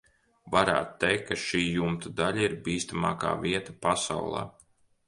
[0.53, 4.45] Varētu teikt, ka šī jumta daļa ir bīstamākā vieta pasaulē.